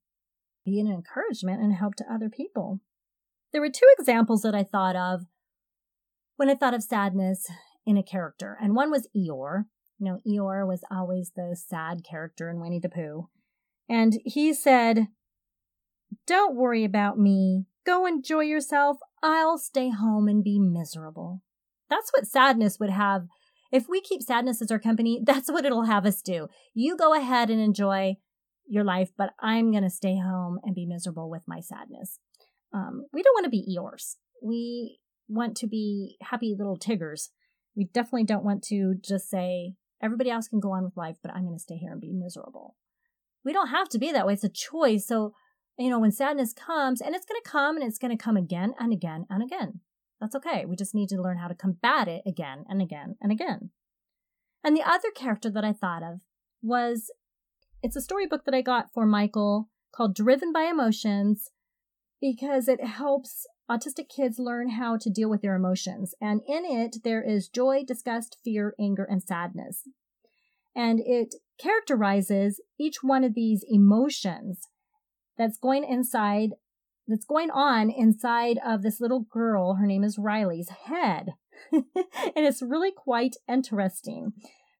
be 0.63 0.79
an 0.79 0.87
encouragement 0.87 1.61
and 1.61 1.73
help 1.73 1.95
to 1.95 2.13
other 2.13 2.29
people. 2.29 2.79
There 3.51 3.61
were 3.61 3.69
two 3.69 3.87
examples 3.97 4.43
that 4.43 4.55
I 4.55 4.63
thought 4.63 4.95
of 4.95 5.25
when 6.37 6.49
I 6.49 6.55
thought 6.55 6.73
of 6.73 6.83
sadness 6.83 7.47
in 7.85 7.97
a 7.97 8.03
character, 8.03 8.57
and 8.61 8.75
one 8.75 8.89
was 8.89 9.07
Eeyore, 9.15 9.65
you 10.01 10.05
know, 10.05 10.19
Eeyore 10.27 10.67
was 10.67 10.83
always 10.89 11.31
the 11.35 11.55
sad 11.55 12.03
character 12.03 12.49
in 12.49 12.59
Winnie 12.59 12.79
the 12.79 12.89
Pooh. 12.89 13.29
And 13.89 14.19
he 14.25 14.53
said, 14.53 15.07
Don't 16.25 16.55
worry 16.55 16.83
about 16.83 17.19
me. 17.19 17.65
Go 17.85 18.05
enjoy 18.05 18.41
yourself. 18.41 18.97
I'll 19.23 19.57
stay 19.57 19.89
home 19.89 20.27
and 20.27 20.43
be 20.43 20.59
miserable. 20.59 21.41
That's 21.89 22.11
what 22.11 22.27
sadness 22.27 22.79
would 22.79 22.89
have. 22.89 23.27
If 23.71 23.87
we 23.87 24.01
keep 24.01 24.21
sadness 24.21 24.61
as 24.61 24.71
our 24.71 24.79
company, 24.79 25.21
that's 25.25 25.51
what 25.51 25.65
it'll 25.65 25.85
have 25.85 26.05
us 26.05 26.21
do. 26.21 26.47
You 26.73 26.97
go 26.97 27.13
ahead 27.13 27.49
and 27.49 27.61
enjoy 27.61 28.17
your 28.67 28.83
life, 28.83 29.11
but 29.17 29.31
I'm 29.39 29.71
going 29.71 29.83
to 29.83 29.89
stay 29.89 30.17
home 30.17 30.59
and 30.63 30.73
be 30.75 30.85
miserable 30.85 31.29
with 31.29 31.43
my 31.47 31.59
sadness. 31.59 32.19
Um, 32.73 33.05
we 33.11 33.21
don't 33.21 33.33
want 33.33 33.45
to 33.45 33.49
be 33.49 33.77
Eeyores. 33.77 34.15
We 34.41 34.99
want 35.27 35.57
to 35.57 35.67
be 35.67 36.17
happy 36.21 36.55
little 36.57 36.77
Tiggers. 36.77 37.31
We 37.75 37.85
definitely 37.85 38.23
don't 38.25 38.45
want 38.45 38.63
to 38.65 38.95
just 39.01 39.29
say, 39.29 39.73
Everybody 40.01 40.31
else 40.31 40.47
can 40.47 40.59
go 40.59 40.71
on 40.71 40.83
with 40.83 40.97
life, 40.97 41.17
but 41.21 41.31
I'm 41.31 41.43
going 41.43 41.55
to 41.55 41.61
stay 41.61 41.75
here 41.75 41.91
and 41.91 42.01
be 42.01 42.11
miserable. 42.11 42.75
We 43.43 43.53
don't 43.53 43.69
have 43.69 43.89
to 43.89 43.99
be 43.99 44.11
that 44.11 44.25
way. 44.25 44.33
It's 44.33 44.43
a 44.43 44.49
choice. 44.49 45.07
So, 45.07 45.33
you 45.77 45.89
know, 45.89 45.99
when 45.99 46.11
sadness 46.11 46.53
comes, 46.53 47.01
and 47.01 47.15
it's 47.15 47.25
going 47.25 47.41
to 47.41 47.49
come 47.49 47.75
and 47.75 47.85
it's 47.85 47.97
going 47.97 48.15
to 48.15 48.23
come 48.23 48.37
again 48.37 48.73
and 48.79 48.93
again 48.93 49.25
and 49.29 49.43
again. 49.43 49.79
That's 50.19 50.35
okay. 50.35 50.65
We 50.65 50.75
just 50.75 50.93
need 50.93 51.09
to 51.09 51.21
learn 51.21 51.37
how 51.37 51.47
to 51.47 51.55
combat 51.55 52.07
it 52.07 52.21
again 52.27 52.65
and 52.69 52.81
again 52.81 53.15
and 53.19 53.31
again. 53.31 53.71
And 54.63 54.77
the 54.77 54.87
other 54.87 55.09
character 55.15 55.49
that 55.49 55.65
I 55.65 55.73
thought 55.73 56.03
of 56.03 56.19
was 56.61 57.11
it's 57.81 57.95
a 57.95 58.01
storybook 58.01 58.45
that 58.45 58.53
I 58.53 58.61
got 58.61 58.93
for 58.93 59.07
Michael 59.07 59.69
called 59.91 60.15
Driven 60.15 60.53
by 60.53 60.63
Emotions 60.63 61.49
because 62.21 62.67
it 62.67 62.83
helps 62.83 63.47
autistic 63.69 64.09
kids 64.09 64.37
learn 64.37 64.69
how 64.69 64.97
to 64.97 65.09
deal 65.09 65.29
with 65.29 65.41
their 65.41 65.55
emotions. 65.55 66.13
And 66.21 66.41
in 66.47 66.65
it, 66.65 66.97
there 67.03 67.23
is 67.23 67.49
joy, 67.49 67.83
disgust, 67.85 68.37
fear, 68.43 68.75
anger, 68.79 69.03
and 69.03 69.23
sadness. 69.23 69.87
And 70.75 70.99
it 70.99 71.35
characterizes 71.59 72.61
each 72.79 73.03
one 73.03 73.23
of 73.23 73.33
these 73.33 73.63
emotions 73.69 74.67
that's 75.37 75.57
going 75.57 75.83
inside, 75.83 76.51
that's 77.07 77.25
going 77.25 77.51
on 77.51 77.89
inside 77.89 78.57
of 78.65 78.81
this 78.81 79.01
little 79.01 79.21
girl. 79.21 79.75
Her 79.75 79.85
name 79.85 80.03
is 80.03 80.17
Riley's 80.17 80.69
head. 80.85 81.33
and 81.71 81.83
it's 82.35 82.61
really 82.61 82.91
quite 82.91 83.35
interesting. 83.47 84.33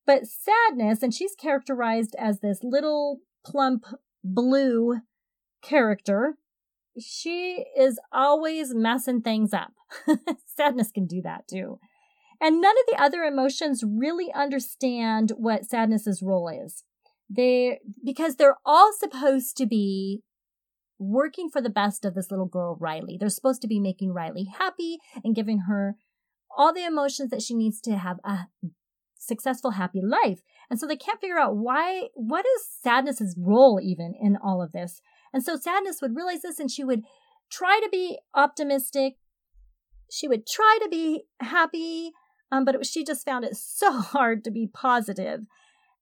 But 0.06 0.24
sadness, 0.26 1.04
and 1.04 1.14
she's 1.14 1.36
characterized 1.36 2.16
as 2.18 2.40
this 2.40 2.60
little 2.64 3.20
plump 3.46 3.86
blue 4.24 5.02
character 5.62 6.36
she 7.00 7.66
is 7.78 8.00
always 8.12 8.74
messing 8.74 9.22
things 9.22 9.54
up. 9.54 9.74
sadness 10.46 10.92
can 10.92 11.06
do 11.06 11.22
that 11.22 11.48
too. 11.48 11.80
And 12.42 12.60
none 12.60 12.76
of 12.76 12.86
the 12.90 13.02
other 13.02 13.24
emotions 13.24 13.84
really 13.88 14.34
understand 14.34 15.32
what 15.38 15.66
sadness's 15.66 16.24
role 16.24 16.50
is. 16.50 16.84
They, 17.30 17.80
because 18.04 18.36
they're 18.36 18.58
all 18.66 18.92
supposed 18.98 19.56
to 19.58 19.68
be 19.68 20.24
working 20.98 21.50
for 21.50 21.62
the 21.62 21.70
best 21.70 22.04
of 22.04 22.16
this 22.16 22.32
little 22.32 22.48
girl, 22.48 22.78
Riley. 22.80 23.18
They're 23.20 23.30
supposed 23.30 23.62
to 23.62 23.68
be 23.68 23.80
making 23.80 24.14
Riley 24.14 24.46
happy 24.58 24.98
and 25.24 25.36
giving 25.36 25.60
her 25.60 25.96
all 26.56 26.74
the 26.74 26.86
emotions 26.86 27.30
that 27.30 27.42
she 27.42 27.56
needs 27.56 27.80
to 27.82 27.98
have 27.98 28.18
a 28.24 28.48
successful, 29.18 29.72
happy 29.72 30.02
life. 30.02 30.42
And 30.70 30.80
so 30.80 30.88
they 30.88 30.96
can't 30.96 31.22
figure 31.22 31.40
out 31.40 31.56
why, 31.56 32.08
what 32.16 32.46
is 32.46 32.68
sadness's 32.82 33.36
role 33.38 33.80
even 33.82 34.14
in 34.20 34.38
all 34.44 34.62
of 34.62 34.72
this? 34.72 35.02
And 35.34 35.44
so 35.44 35.56
sadness 35.56 36.02
would 36.02 36.16
realize 36.16 36.42
this 36.42 36.60
and 36.60 36.70
she 36.70 36.84
would 36.84 37.04
try 37.52 37.80
to 37.84 37.90
be 37.90 38.20
optimistic. 38.34 39.14
She 40.12 40.28
would 40.28 40.48
try 40.48 40.80
to 40.82 40.90
be 40.90 41.24
happy, 41.40 42.12
um, 42.52 42.66
but 42.66 42.78
was, 42.78 42.90
she 42.90 43.04
just 43.04 43.26
found 43.26 43.46
it 43.46 43.56
so 43.56 43.92
hard 44.00 44.44
to 44.44 44.52
be 44.52 44.68
positive. 44.68 45.42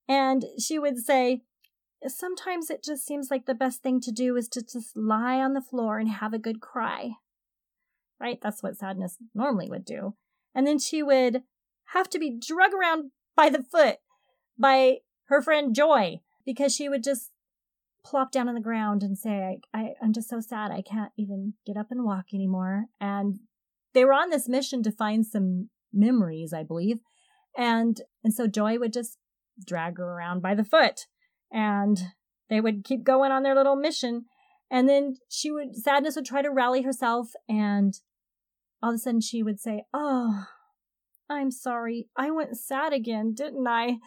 And 0.07 0.45
she 0.57 0.79
would 0.79 0.97
say, 0.97 1.41
Sometimes 2.07 2.69
it 2.69 2.81
just 2.81 3.05
seems 3.05 3.29
like 3.29 3.45
the 3.45 3.53
best 3.53 3.83
thing 3.83 3.99
to 3.99 4.11
do 4.11 4.37
is 4.37 4.47
to 4.49 4.61
just 4.61 4.95
lie 4.95 5.41
on 5.41 5.53
the 5.53 5.61
floor 5.61 5.99
and 5.99 6.07
have 6.07 6.33
a 6.33 6.39
good 6.39 6.61
cry. 6.61 7.11
Right? 8.21 8.39
That's 8.41 8.63
what 8.63 8.77
sadness 8.77 9.17
normally 9.35 9.69
would 9.69 9.83
do. 9.83 10.15
And 10.55 10.65
then 10.65 10.79
she 10.79 11.03
would 11.03 11.43
have 11.87 12.09
to 12.11 12.19
be 12.19 12.39
drug 12.39 12.71
around 12.73 13.11
by 13.35 13.49
the 13.49 13.61
foot 13.61 13.97
by 14.57 14.99
her 15.25 15.41
friend 15.41 15.75
Joy 15.75 16.21
because 16.45 16.73
she 16.73 16.87
would 16.87 17.03
just 17.03 17.31
plop 18.05 18.31
down 18.31 18.47
on 18.47 18.55
the 18.55 18.61
ground 18.61 19.03
and 19.03 19.17
say, 19.17 19.59
I, 19.73 19.77
I, 19.77 19.93
I'm 20.01 20.13
just 20.13 20.29
so 20.29 20.39
sad. 20.39 20.71
I 20.71 20.81
can't 20.81 21.11
even 21.17 21.53
get 21.65 21.77
up 21.77 21.91
and 21.91 22.05
walk 22.05 22.27
anymore. 22.33 22.85
And 22.99 23.39
they 23.93 24.05
were 24.05 24.13
on 24.13 24.29
this 24.29 24.47
mission 24.47 24.83
to 24.83 24.91
find 24.91 25.25
some 25.25 25.69
memories, 25.93 26.53
I 26.53 26.63
believe. 26.63 26.99
And, 27.57 28.01
and 28.23 28.33
so 28.33 28.47
Joy 28.47 28.77
would 28.79 28.93
just 28.93 29.17
drag 29.65 29.97
her 29.97 30.05
around 30.05 30.41
by 30.41 30.55
the 30.55 30.63
foot 30.63 31.07
and 31.51 31.99
they 32.49 32.61
would 32.61 32.83
keep 32.83 33.03
going 33.03 33.31
on 33.31 33.43
their 33.43 33.55
little 33.55 33.75
mission. 33.75 34.25
And 34.71 34.87
then 34.87 35.15
she 35.29 35.51
would, 35.51 35.75
sadness 35.75 36.15
would 36.15 36.25
try 36.25 36.41
to 36.41 36.51
rally 36.51 36.83
herself 36.83 37.29
and 37.47 37.93
all 38.81 38.91
of 38.91 38.95
a 38.95 38.97
sudden 38.99 39.21
she 39.21 39.43
would 39.43 39.59
say, 39.59 39.83
Oh, 39.93 40.45
I'm 41.29 41.51
sorry. 41.51 42.07
I 42.15 42.31
went 42.31 42.57
sad 42.57 42.93
again, 42.93 43.33
didn't 43.33 43.67
I? 43.67 43.97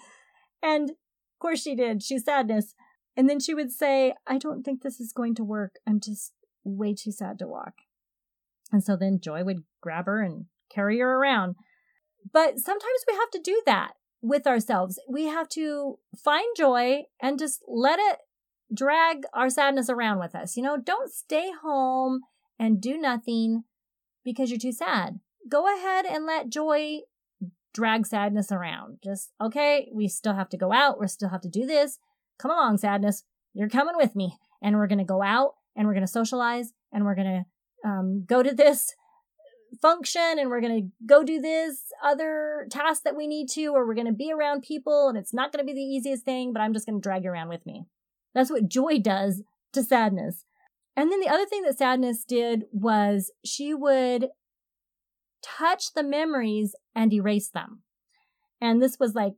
And 0.62 0.90
of 0.90 0.96
course 1.38 1.62
she 1.62 1.74
did. 1.74 2.02
She's 2.02 2.24
sadness. 2.24 2.74
And 3.16 3.28
then 3.28 3.40
she 3.40 3.54
would 3.54 3.70
say, 3.70 4.14
I 4.26 4.38
don't 4.38 4.62
think 4.62 4.82
this 4.82 4.98
is 4.98 5.12
going 5.12 5.34
to 5.36 5.44
work. 5.44 5.74
I'm 5.86 6.00
just 6.00 6.32
way 6.64 6.94
too 6.94 7.12
sad 7.12 7.38
to 7.40 7.46
walk. 7.46 7.74
And 8.72 8.82
so 8.82 8.96
then 8.96 9.20
Joy 9.20 9.44
would 9.44 9.64
grab 9.80 10.06
her 10.06 10.22
and 10.22 10.46
carry 10.70 10.98
her 11.00 11.16
around. 11.16 11.56
But 12.30 12.58
sometimes 12.58 13.04
we 13.08 13.14
have 13.14 13.30
to 13.30 13.40
do 13.40 13.62
that 13.66 13.92
with 14.20 14.46
ourselves. 14.46 15.00
We 15.08 15.26
have 15.26 15.48
to 15.50 15.98
find 16.16 16.46
joy 16.56 17.04
and 17.20 17.38
just 17.38 17.62
let 17.66 17.98
it 17.98 18.18
drag 18.74 19.24
our 19.34 19.50
sadness 19.50 19.90
around 19.90 20.18
with 20.18 20.34
us. 20.34 20.56
You 20.56 20.62
know, 20.62 20.76
don't 20.76 21.12
stay 21.12 21.50
home 21.62 22.20
and 22.58 22.80
do 22.80 22.96
nothing 22.96 23.64
because 24.24 24.50
you're 24.50 24.58
too 24.58 24.72
sad. 24.72 25.20
Go 25.48 25.66
ahead 25.74 26.06
and 26.06 26.24
let 26.24 26.48
joy 26.48 27.00
drag 27.74 28.06
sadness 28.06 28.52
around. 28.52 28.98
Just, 29.02 29.32
okay, 29.40 29.90
we 29.92 30.08
still 30.08 30.34
have 30.34 30.48
to 30.50 30.56
go 30.56 30.72
out. 30.72 31.00
We 31.00 31.08
still 31.08 31.30
have 31.30 31.40
to 31.42 31.48
do 31.48 31.66
this. 31.66 31.98
Come 32.38 32.50
along, 32.50 32.78
sadness. 32.78 33.24
You're 33.54 33.68
coming 33.68 33.96
with 33.96 34.14
me. 34.14 34.38
And 34.62 34.76
we're 34.76 34.86
going 34.86 34.98
to 34.98 35.04
go 35.04 35.22
out 35.22 35.54
and 35.74 35.86
we're 35.86 35.94
going 35.94 36.06
to 36.06 36.12
socialize 36.12 36.72
and 36.92 37.04
we're 37.04 37.16
going 37.16 37.44
to 37.84 37.88
um, 37.88 38.24
go 38.26 38.42
to 38.42 38.54
this 38.54 38.94
function 39.80 40.38
and 40.38 40.50
we're 40.50 40.60
going 40.60 40.82
to 40.82 41.06
go 41.06 41.22
do 41.24 41.40
this 41.40 41.92
other 42.04 42.66
task 42.70 43.02
that 43.04 43.16
we 43.16 43.26
need 43.26 43.48
to, 43.50 43.66
or 43.68 43.86
we're 43.86 43.94
going 43.94 44.06
to 44.06 44.12
be 44.12 44.32
around 44.32 44.62
people 44.62 45.08
and 45.08 45.16
it's 45.16 45.32
not 45.32 45.52
going 45.52 45.64
to 45.64 45.72
be 45.72 45.74
the 45.74 45.80
easiest 45.80 46.24
thing, 46.24 46.52
but 46.52 46.60
I'm 46.60 46.72
just 46.72 46.86
going 46.86 47.00
to 47.00 47.02
drag 47.02 47.24
you 47.24 47.30
around 47.30 47.48
with 47.48 47.64
me. 47.64 47.86
That's 48.34 48.50
what 48.50 48.68
joy 48.68 48.98
does 48.98 49.42
to 49.72 49.82
sadness. 49.82 50.44
And 50.96 51.10
then 51.10 51.20
the 51.20 51.28
other 51.28 51.46
thing 51.46 51.62
that 51.62 51.78
sadness 51.78 52.24
did 52.24 52.64
was 52.70 53.32
she 53.44 53.72
would 53.72 54.28
touch 55.42 55.94
the 55.94 56.02
memories 56.02 56.74
and 56.94 57.12
erase 57.12 57.48
them. 57.48 57.82
And 58.60 58.80
this 58.80 58.98
was 59.00 59.14
like 59.14 59.34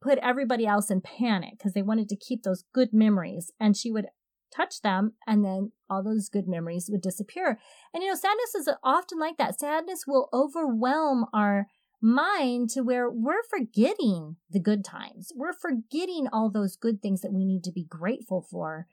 put 0.00 0.18
everybody 0.18 0.66
else 0.66 0.90
in 0.90 1.00
panic 1.00 1.54
because 1.58 1.72
they 1.72 1.82
wanted 1.82 2.08
to 2.10 2.16
keep 2.16 2.42
those 2.42 2.64
good 2.72 2.92
memories. 2.92 3.50
And 3.58 3.76
she 3.76 3.90
would 3.90 4.06
touch 4.54 4.82
them 4.82 5.12
and 5.26 5.44
then 5.44 5.72
all 5.88 6.02
those 6.02 6.28
good 6.28 6.46
memories 6.48 6.88
would 6.90 7.02
disappear. 7.02 7.58
And 7.92 8.02
you 8.02 8.10
know, 8.10 8.14
sadness 8.14 8.54
is 8.54 8.68
often 8.82 9.18
like 9.18 9.36
that. 9.38 9.58
Sadness 9.58 10.04
will 10.06 10.28
overwhelm 10.32 11.26
our 11.32 11.66
mind 12.00 12.70
to 12.70 12.82
where 12.82 13.10
we're 13.10 13.42
forgetting 13.48 14.36
the 14.50 14.60
good 14.60 14.84
times. 14.84 15.32
We're 15.34 15.54
forgetting 15.54 16.28
all 16.32 16.50
those 16.50 16.76
good 16.76 17.00
things 17.00 17.22
that 17.22 17.32
we 17.32 17.44
need 17.44 17.64
to 17.64 17.72
be 17.72 17.84
grateful 17.84 18.46
for 18.50 18.86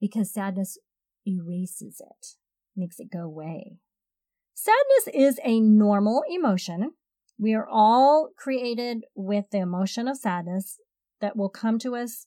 because 0.00 0.32
sadness 0.32 0.78
erases 1.26 2.00
it, 2.00 2.26
makes 2.76 3.00
it 3.00 3.10
go 3.10 3.20
away. 3.20 3.78
Sadness 4.54 5.14
is 5.14 5.40
a 5.42 5.60
normal 5.60 6.22
emotion. 6.28 6.92
We 7.38 7.54
are 7.54 7.66
all 7.66 8.28
created 8.36 9.04
with 9.14 9.46
the 9.50 9.58
emotion 9.58 10.06
of 10.06 10.18
sadness 10.18 10.78
that 11.22 11.36
will 11.36 11.48
come 11.48 11.78
to 11.78 11.96
us 11.96 12.26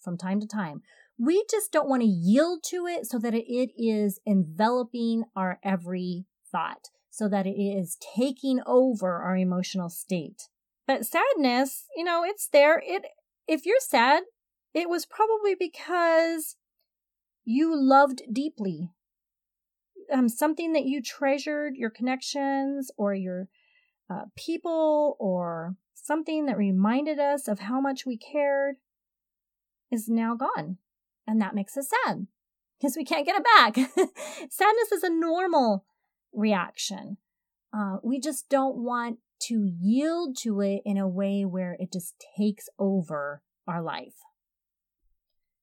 from 0.00 0.16
time 0.16 0.38
to 0.40 0.46
time. 0.46 0.82
We 1.24 1.44
just 1.48 1.70
don't 1.70 1.88
want 1.88 2.02
to 2.02 2.08
yield 2.08 2.64
to 2.70 2.86
it 2.86 3.06
so 3.06 3.16
that 3.20 3.32
it 3.32 3.70
is 3.76 4.18
enveloping 4.26 5.22
our 5.36 5.60
every 5.62 6.26
thought, 6.50 6.88
so 7.10 7.28
that 7.28 7.46
it 7.46 7.56
is 7.56 7.96
taking 8.16 8.60
over 8.66 9.22
our 9.22 9.36
emotional 9.36 9.88
state. 9.88 10.48
But 10.84 11.06
sadness, 11.06 11.84
you 11.96 12.02
know, 12.02 12.24
it's 12.24 12.48
there. 12.48 12.82
It 12.84 13.04
if 13.46 13.64
you're 13.64 13.76
sad, 13.78 14.24
it 14.74 14.88
was 14.88 15.06
probably 15.06 15.54
because 15.54 16.56
you 17.44 17.72
loved 17.72 18.22
deeply 18.32 18.90
um, 20.12 20.28
something 20.28 20.72
that 20.72 20.86
you 20.86 21.00
treasured, 21.00 21.76
your 21.76 21.90
connections 21.90 22.90
or 22.96 23.14
your 23.14 23.48
uh, 24.10 24.24
people 24.36 25.16
or 25.20 25.76
something 25.94 26.46
that 26.46 26.58
reminded 26.58 27.20
us 27.20 27.46
of 27.46 27.60
how 27.60 27.80
much 27.80 28.04
we 28.04 28.16
cared 28.16 28.76
is 29.90 30.08
now 30.08 30.34
gone. 30.34 30.78
And 31.26 31.40
that 31.40 31.54
makes 31.54 31.76
us 31.76 31.90
sad 32.06 32.26
because 32.78 32.96
we 32.96 33.04
can't 33.04 33.26
get 33.26 33.36
it 33.36 33.44
back. 33.44 33.76
Sadness 34.50 34.92
is 34.92 35.02
a 35.02 35.10
normal 35.10 35.84
reaction. 36.32 37.18
Uh, 37.72 37.98
we 38.02 38.20
just 38.20 38.48
don't 38.48 38.76
want 38.76 39.18
to 39.42 39.68
yield 39.80 40.36
to 40.38 40.60
it 40.60 40.82
in 40.84 40.98
a 40.98 41.08
way 41.08 41.44
where 41.44 41.76
it 41.78 41.92
just 41.92 42.14
takes 42.36 42.68
over 42.78 43.42
our 43.66 43.82
life. 43.82 44.14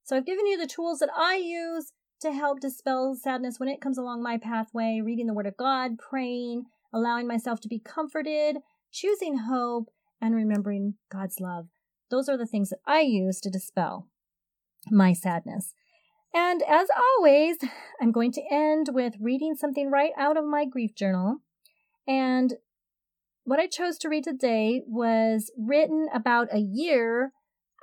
So 0.03 0.17
I've 0.17 0.25
given 0.25 0.47
you 0.47 0.57
the 0.57 0.67
tools 0.67 0.99
that 0.99 1.09
I 1.15 1.35
use 1.35 1.91
to 2.21 2.31
help 2.31 2.59
dispel 2.59 3.15
sadness 3.15 3.59
when 3.59 3.69
it 3.69 3.81
comes 3.81 3.97
along 3.97 4.23
my 4.23 4.37
pathway, 4.37 5.01
reading 5.03 5.27
the 5.27 5.33
Word 5.33 5.45
of 5.45 5.55
God, 5.55 5.97
praying, 5.97 6.65
allowing 6.93 7.27
myself 7.27 7.61
to 7.61 7.67
be 7.67 7.79
comforted, 7.79 8.57
choosing 8.91 9.37
hope, 9.37 9.89
and 10.21 10.35
remembering 10.35 10.95
God's 11.11 11.39
love. 11.39 11.67
Those 12.09 12.27
are 12.27 12.37
the 12.37 12.47
things 12.47 12.69
that 12.69 12.79
I 12.85 13.01
use 13.01 13.39
to 13.41 13.49
dispel 13.49 14.07
my 14.91 15.13
sadness. 15.13 15.73
And 16.33 16.61
as 16.63 16.87
always, 17.17 17.57
I'm 18.01 18.11
going 18.11 18.31
to 18.33 18.43
end 18.51 18.89
with 18.91 19.15
reading 19.19 19.55
something 19.55 19.89
right 19.89 20.11
out 20.17 20.37
of 20.37 20.45
my 20.45 20.65
grief 20.65 20.93
journal. 20.93 21.37
And 22.07 22.55
what 23.43 23.59
I 23.59 23.67
chose 23.67 23.97
to 23.99 24.09
read 24.09 24.23
today 24.23 24.83
was 24.85 25.51
written 25.57 26.07
about 26.13 26.53
a 26.53 26.59
year 26.59 27.31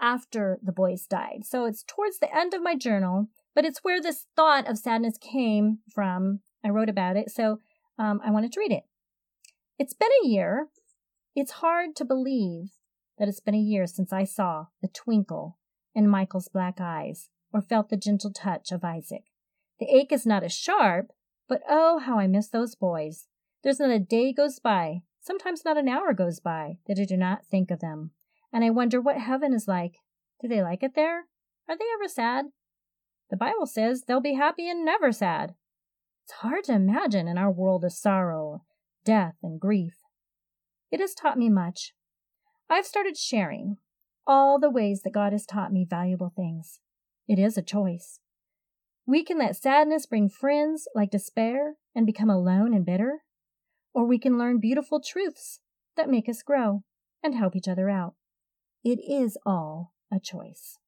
after 0.00 0.58
the 0.62 0.72
boys 0.72 1.06
died. 1.06 1.40
So 1.44 1.64
it's 1.64 1.82
towards 1.82 2.18
the 2.18 2.34
end 2.34 2.54
of 2.54 2.62
my 2.62 2.76
journal, 2.76 3.28
but 3.54 3.64
it's 3.64 3.82
where 3.82 4.00
this 4.00 4.26
thought 4.36 4.68
of 4.68 4.78
sadness 4.78 5.18
came 5.18 5.78
from. 5.92 6.40
I 6.64 6.68
wrote 6.68 6.88
about 6.88 7.16
it, 7.16 7.30
so 7.30 7.60
um, 7.98 8.20
I 8.24 8.30
wanted 8.30 8.52
to 8.52 8.60
read 8.60 8.72
it. 8.72 8.84
It's 9.78 9.94
been 9.94 10.10
a 10.22 10.28
year. 10.28 10.68
It's 11.34 11.52
hard 11.52 11.96
to 11.96 12.04
believe 12.04 12.70
that 13.18 13.28
it's 13.28 13.40
been 13.40 13.54
a 13.54 13.58
year 13.58 13.86
since 13.86 14.12
I 14.12 14.24
saw 14.24 14.66
the 14.82 14.88
twinkle 14.88 15.58
in 15.96 16.06
Michael's 16.06 16.48
black 16.48 16.78
eyes 16.78 17.30
or 17.52 17.62
felt 17.62 17.88
the 17.88 17.96
gentle 17.96 18.30
touch 18.30 18.70
of 18.70 18.84
Isaac. 18.84 19.24
The 19.80 19.86
ache 19.86 20.12
is 20.12 20.26
not 20.26 20.44
as 20.44 20.52
sharp, 20.52 21.08
but 21.48 21.62
oh, 21.68 21.98
how 21.98 22.18
I 22.18 22.26
miss 22.26 22.48
those 22.48 22.74
boys. 22.74 23.28
There's 23.64 23.80
not 23.80 23.90
a 23.90 23.98
day 23.98 24.32
goes 24.32 24.58
by, 24.58 25.00
sometimes 25.20 25.64
not 25.64 25.78
an 25.78 25.88
hour 25.88 26.12
goes 26.12 26.38
by, 26.38 26.78
that 26.86 27.00
I 27.00 27.04
do 27.04 27.16
not 27.16 27.46
think 27.46 27.70
of 27.70 27.80
them. 27.80 28.10
And 28.52 28.62
I 28.62 28.70
wonder 28.70 29.00
what 29.00 29.16
heaven 29.16 29.54
is 29.54 29.66
like. 29.66 29.94
Do 30.40 30.48
they 30.48 30.62
like 30.62 30.82
it 30.82 30.94
there? 30.94 31.24
Are 31.68 31.76
they 31.76 31.86
ever 31.94 32.08
sad? 32.08 32.46
The 33.30 33.36
Bible 33.36 33.66
says 33.66 34.02
they'll 34.06 34.20
be 34.20 34.34
happy 34.34 34.68
and 34.68 34.84
never 34.84 35.10
sad. 35.12 35.54
It's 36.24 36.34
hard 36.34 36.64
to 36.64 36.74
imagine 36.74 37.26
in 37.26 37.38
our 37.38 37.50
world 37.50 37.84
of 37.84 37.92
sorrow, 37.92 38.64
death, 39.04 39.36
and 39.42 39.58
grief. 39.58 39.94
It 40.90 41.00
has 41.00 41.14
taught 41.14 41.38
me 41.38 41.48
much. 41.48 41.94
I've 42.68 42.86
started 42.86 43.16
sharing 43.16 43.78
all 44.26 44.58
the 44.58 44.70
ways 44.70 45.02
that 45.02 45.12
God 45.12 45.32
has 45.32 45.46
taught 45.46 45.72
me 45.72 45.86
valuable 45.88 46.32
things. 46.34 46.80
It 47.28 47.38
is 47.38 47.56
a 47.56 47.62
choice. 47.62 48.20
We 49.06 49.22
can 49.22 49.38
let 49.38 49.56
sadness 49.56 50.06
bring 50.06 50.28
friends 50.28 50.88
like 50.94 51.10
despair 51.10 51.74
and 51.94 52.06
become 52.06 52.30
alone 52.30 52.74
and 52.74 52.84
bitter, 52.84 53.22
or 53.94 54.04
we 54.04 54.18
can 54.18 54.38
learn 54.38 54.58
beautiful 54.58 55.00
truths 55.00 55.60
that 55.96 56.10
make 56.10 56.28
us 56.28 56.42
grow 56.42 56.82
and 57.22 57.34
help 57.34 57.54
each 57.54 57.68
other 57.68 57.88
out. 57.88 58.14
It 58.84 58.98
is 59.08 59.38
all 59.46 59.92
a 60.12 60.18
choice. 60.20 60.78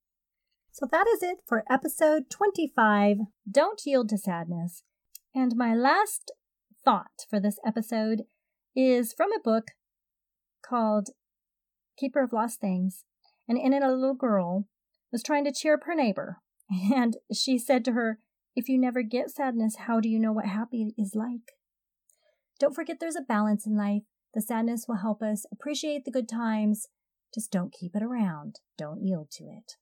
So 0.70 0.87
that 0.90 1.07
is 1.09 1.22
it 1.22 1.38
for 1.46 1.64
episode 1.70 2.31
25 2.31 3.18
Don't 3.51 3.81
Yield 3.85 4.09
to 4.11 4.18
Sadness. 4.18 4.85
And 5.35 5.57
my 5.57 5.74
last 5.74 6.31
thought 6.85 7.27
for 7.29 7.40
this 7.40 7.59
episode 7.66 8.22
is 8.77 9.12
from 9.12 9.33
a 9.33 9.40
book 9.40 9.72
called 10.64 11.11
Keeper 11.96 12.22
of 12.22 12.33
Lost 12.33 12.61
Things. 12.61 13.05
And 13.48 13.58
in 13.58 13.72
it, 13.72 13.82
a 13.82 13.92
little 13.92 14.14
girl 14.14 14.66
was 15.11 15.22
trying 15.22 15.44
to 15.44 15.52
cheer 15.52 15.74
up 15.74 15.84
her 15.84 15.94
neighbor. 15.94 16.38
And 16.94 17.16
she 17.32 17.58
said 17.58 17.82
to 17.87 17.92
her, 17.92 18.18
If 18.54 18.68
you 18.68 18.78
never 18.78 19.02
get 19.02 19.30
sadness, 19.30 19.76
how 19.87 20.00
do 20.00 20.08
you 20.08 20.18
know 20.18 20.32
what 20.32 20.44
happy 20.44 20.92
is 20.98 21.14
like? 21.14 21.56
Don't 22.61 22.74
forget 22.74 22.98
there's 23.00 23.16
a 23.16 23.22
balance 23.22 23.66
in 23.66 23.76
life. 23.76 24.02
The 24.34 24.42
sadness 24.42 24.84
will 24.87 24.96
help 24.96 25.22
us 25.22 25.46
appreciate 25.50 26.04
the 26.04 26.11
good 26.11 26.28
times. 26.28 26.88
Just 27.34 27.50
don't 27.50 27.72
keep 27.72 27.96
it 27.96 28.02
around. 28.02 28.61
Don't 28.76 29.02
yield 29.02 29.30
to 29.32 29.44
it. 29.44 29.76